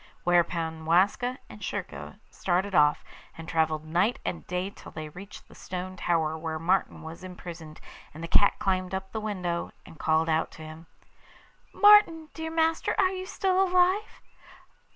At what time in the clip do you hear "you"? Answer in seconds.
13.11-13.27